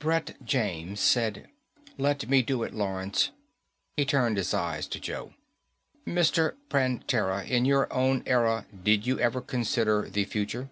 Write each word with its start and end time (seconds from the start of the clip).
Brett 0.00 0.34
James 0.44 0.98
said, 0.98 1.46
"Let 1.96 2.28
me 2.28 2.42
do 2.42 2.64
it, 2.64 2.74
Lawrence." 2.74 3.30
He 3.96 4.04
turned 4.04 4.36
his 4.36 4.52
eyes 4.52 4.88
to 4.88 4.98
Joe. 4.98 5.34
"Mr. 6.04 6.56
Prantera, 6.68 7.44
in 7.46 7.64
your 7.64 7.86
own 7.92 8.24
era, 8.26 8.66
did 8.82 9.06
you 9.06 9.20
ever 9.20 9.40
consider 9.40 10.10
the 10.10 10.24
future?" 10.24 10.70